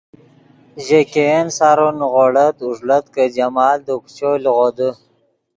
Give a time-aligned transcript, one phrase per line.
[0.85, 4.89] ژے ګئین سارو نیغوڑت اوݱڑت کہ جمال دے کوچو لیغودے